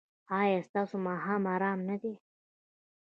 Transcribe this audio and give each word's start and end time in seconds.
ایا 0.39 0.59
ستاسو 0.69 0.95
ماښام 1.07 1.43
ارام 1.55 1.79
نه 1.89 1.95
دی؟ 2.01 2.13